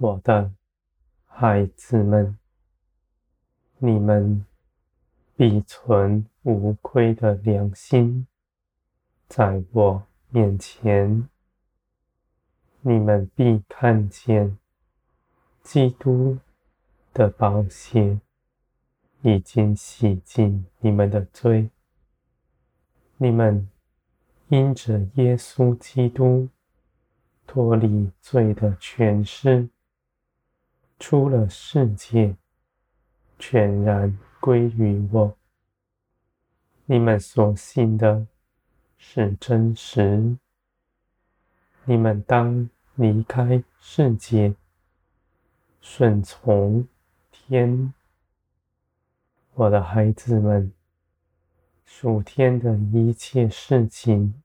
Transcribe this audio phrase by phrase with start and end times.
[0.00, 0.52] 我的
[1.26, 2.38] 孩子们，
[3.78, 4.46] 你们
[5.34, 8.28] 必存无愧的良心，
[9.26, 11.28] 在我面前，
[12.82, 14.56] 你们必看见
[15.64, 16.38] 基督
[17.12, 18.20] 的宝血
[19.22, 21.70] 已经洗净你们的罪。
[23.16, 23.68] 你们
[24.46, 26.48] 因着耶稣基督
[27.48, 29.68] 脱离罪的权势，
[30.98, 32.34] 出了世界，
[33.38, 35.36] 全然归于我。
[36.86, 38.26] 你们所信的
[38.96, 40.36] 是真实，
[41.84, 44.54] 你们当离开世界，
[45.80, 46.86] 顺从
[47.30, 47.92] 天。
[49.54, 50.72] 我的孩子们。
[51.90, 54.42] 属天的一切事情，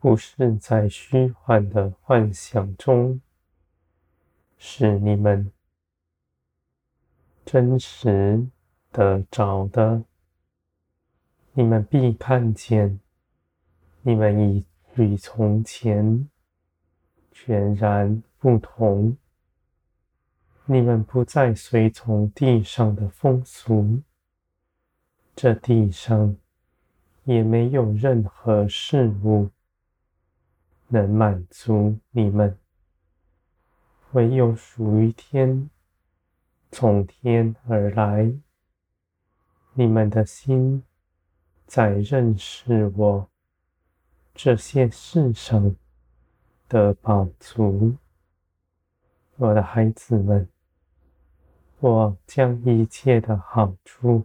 [0.00, 3.20] 不是在虚幻的幻想中，
[4.58, 5.52] 是你们
[7.44, 8.46] 真实
[8.92, 10.02] 的找的。
[11.52, 13.00] 你们必看见，
[14.02, 14.64] 你们已
[14.96, 16.28] 与从前
[17.32, 19.16] 全然不同。
[20.64, 24.02] 你们不再随从地上的风俗。
[25.34, 26.36] 这地上
[27.24, 29.50] 也没有任何事物
[30.88, 32.58] 能满足你们，
[34.12, 35.68] 唯有属于天，
[36.70, 38.32] 从天而来。
[39.74, 40.82] 你们的心
[41.66, 43.28] 在认识我
[44.34, 45.76] 这些世上
[46.68, 47.96] 的宝足。
[49.36, 50.48] 我的孩子们，
[51.80, 54.24] 我将一切的好处。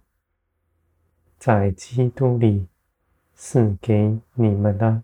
[1.37, 2.67] 在基督里
[3.33, 5.03] 赐给你们的，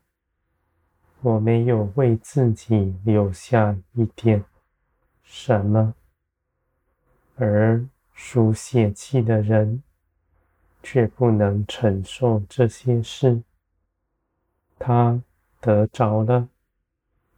[1.22, 4.46] 我没有为自己留下一点
[5.30, 5.94] 什么，
[7.36, 9.84] 而书写气的人
[10.82, 13.44] 却不能承受这些事。
[14.80, 15.22] 他
[15.60, 16.48] 得着了，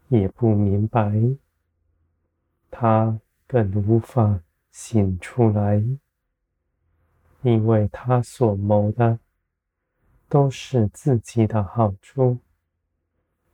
[0.07, 1.11] 也不明白，
[2.69, 4.39] 他更无法
[4.71, 5.83] 醒出来。
[7.41, 9.17] 因为他所谋的
[10.27, 12.38] 都是自己的好处，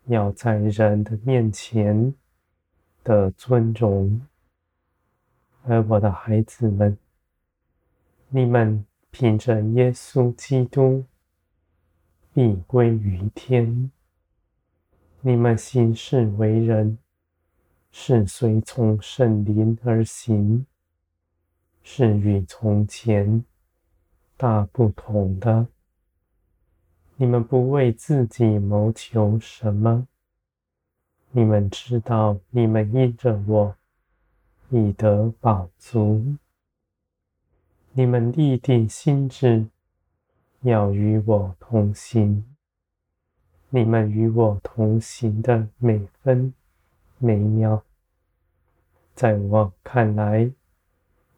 [0.06, 2.14] 要在人的面前
[3.06, 4.20] 的尊荣。
[5.64, 6.98] 而我的孩子们，
[8.28, 11.06] 你们凭着耶稣基督
[12.34, 13.90] 必归于天。
[15.22, 16.98] 你们行事为人
[17.92, 20.66] 是随从圣灵而行，
[21.82, 23.46] 是与从前。
[24.38, 25.66] 大不同的，
[27.16, 30.06] 你们不为自己谋求什么，
[31.38, 33.76] 你们知道，你们因着我
[34.70, 36.38] 以得饱足。
[37.92, 39.66] 你们立定心志，
[40.62, 42.46] 要与我同行。
[43.68, 46.54] 你们与我同行的每分
[47.18, 47.84] 每秒，
[49.14, 50.50] 在我看来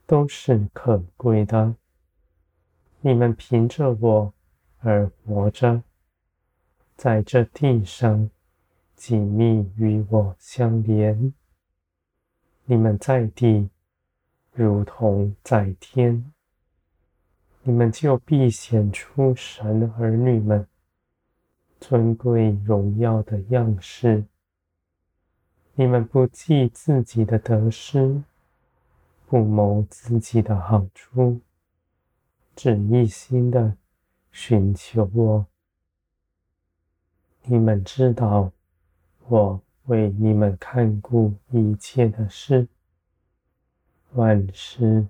[0.05, 1.73] 都是可贵的。
[3.01, 4.31] 你们凭着我
[4.77, 5.81] 而活着，
[6.95, 8.29] 在这地上
[8.97, 11.33] 紧密与我相连。
[12.65, 13.69] 你们在地
[14.51, 16.33] 如同在天，
[17.61, 20.67] 你们就必显出神儿女们
[21.79, 24.25] 尊贵荣耀的样式。
[25.75, 28.23] 你们不计自己的得失，
[29.27, 31.39] 不谋自己的好处。
[32.55, 33.77] 只一心的
[34.31, 35.45] 寻求我，
[37.43, 38.51] 你们知道，
[39.29, 42.67] 我为你们看顾一切的事，
[44.13, 45.07] 万事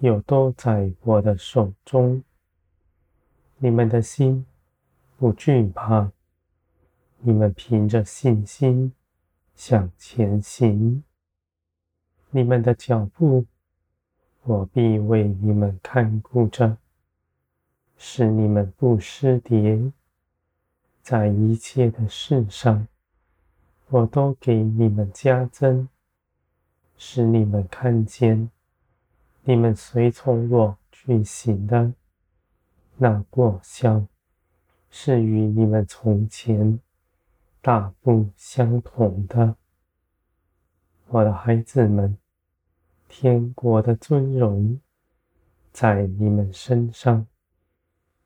[0.00, 2.22] 又都在我的手中。
[3.58, 4.44] 你们的心
[5.16, 6.10] 不惧怕，
[7.20, 8.92] 你们凭着信心
[9.54, 11.04] 向前行。
[12.30, 13.46] 你们的脚步。
[14.46, 16.76] 我必为你们看顾着，
[17.96, 19.90] 使你们不失跌。
[21.00, 22.86] 在一切的事上，
[23.88, 25.88] 我都给你们加增，
[26.96, 28.50] 使你们看见，
[29.42, 31.92] 你们随从我去行的
[32.96, 34.06] 那过效，
[34.90, 36.80] 是与你们从前
[37.60, 39.56] 大不相同的。
[41.08, 42.16] 我的孩子们。
[43.06, 44.80] 天国的尊荣
[45.70, 47.24] 在你们身上，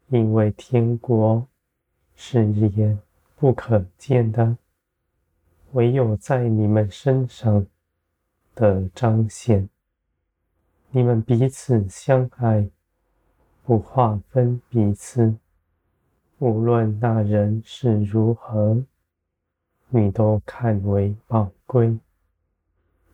[0.07, 1.47] 因为天国
[2.17, 2.99] 是眼
[3.37, 4.57] 不可见的，
[5.73, 7.67] 唯有在你们身上
[8.55, 9.69] 的彰显。
[10.91, 12.69] 你们彼此相爱，
[13.65, 15.35] 不划分彼此，
[16.39, 18.83] 无论那人是如何，
[19.91, 21.99] 你都看为宝贵。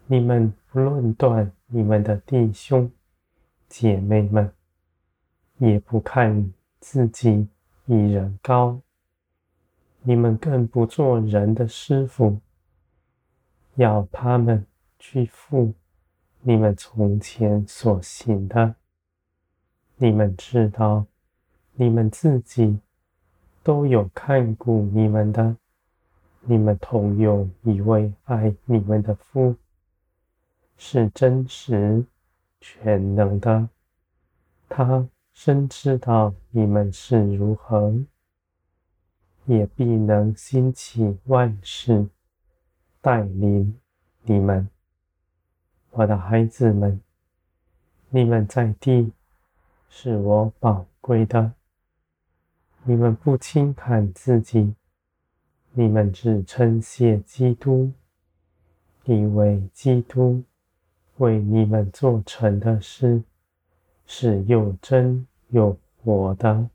[0.07, 2.89] 你们不论断你们的弟兄
[3.69, 4.53] 姐妹们，
[5.59, 7.49] 也不看自己
[7.85, 8.81] 比人高。
[10.03, 12.39] 你们更不做人的师傅，
[13.77, 14.67] 要他们
[14.99, 15.75] 去负
[16.43, 18.75] 你们从前所行的。
[19.97, 21.07] 你们知道，
[21.75, 22.79] 你们自己
[23.63, 25.57] 都有看顾你们的，
[26.43, 29.57] 你们同有一位爱你们的父，
[30.77, 32.05] 是真实
[32.61, 33.69] 全能的，
[34.69, 37.95] 他深知道你们是如何。
[39.47, 42.09] 也必能兴起万事，
[43.05, 43.79] 带领
[44.23, 44.67] 你们，
[45.91, 46.99] 我的孩子们。
[48.09, 49.13] 你们在地
[49.91, 51.53] 是我宝贵的，
[52.83, 54.75] 你们不轻看自己，
[55.73, 57.93] 你们只称谢基督，
[59.05, 60.43] 因为基督
[61.19, 63.23] 为你们做成的事
[64.07, 66.71] 是又真又活的。